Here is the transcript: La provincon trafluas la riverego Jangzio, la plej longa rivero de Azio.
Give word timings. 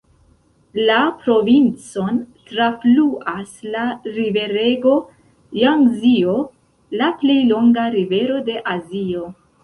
La 0.85 0.99
provincon 1.23 2.15
trafluas 2.51 3.51
la 3.75 3.83
riverego 4.15 4.93
Jangzio, 5.59 6.33
la 7.03 7.11
plej 7.21 7.37
longa 7.51 7.85
rivero 7.97 8.41
de 8.49 8.57
Azio. 8.77 9.27